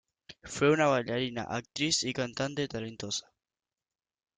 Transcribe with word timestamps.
Fue 0.41 0.71
una 0.71 0.87
bailarina, 0.87 1.43
actriz 1.43 2.01
y 2.05 2.11
cantante 2.11 2.67
talentosa. 2.67 3.29